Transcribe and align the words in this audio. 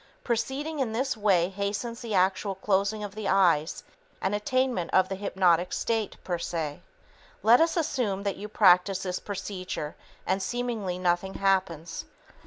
Proceeding 0.23 0.79
in 0.79 0.93
this 0.93 1.15
way 1.15 1.49
hastens 1.49 2.01
the 2.01 2.15
actual 2.15 2.55
closing 2.55 3.03
of 3.03 3.13
the 3.13 3.27
eyes 3.27 3.83
and 4.19 4.33
attainment 4.33 4.89
of 4.91 5.07
the 5.09 5.13
hypnotic 5.15 5.71
state, 5.71 6.17
per 6.23 6.39
se. 6.39 6.81
Let 7.43 7.61
us 7.61 7.77
assume 7.77 8.23
that 8.23 8.35
you 8.37 8.47
practice 8.47 9.03
this 9.03 9.19
procedure 9.19 9.95
and 10.25 10.41
seemingly 10.41 10.97
nothing 10.97 11.35
happens. 11.35 12.05